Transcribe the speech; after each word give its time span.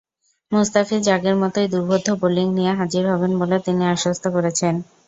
মুস্তাফিজ 0.51 1.03
আগের 1.15 1.35
মতোই 1.41 1.67
দুর্বোধ্য 1.73 2.07
বোলিং 2.21 2.47
নিয়ে 2.57 2.73
হাজির 2.79 3.03
হবেন 3.13 3.31
বলে 3.41 3.57
তিনি 3.65 3.83
আশ্বস্ত 3.93 4.23
করেছেন। 4.35 4.73